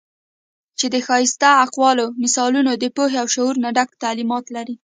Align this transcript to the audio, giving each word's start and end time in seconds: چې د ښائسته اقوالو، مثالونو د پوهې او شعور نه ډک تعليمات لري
چې 0.79 0.85
د 0.93 0.95
ښائسته 1.07 1.49
اقوالو، 1.65 2.05
مثالونو 2.23 2.71
د 2.77 2.85
پوهې 2.95 3.17
او 3.21 3.27
شعور 3.35 3.55
نه 3.63 3.69
ډک 3.75 3.89
تعليمات 4.03 4.45
لري 4.55 4.75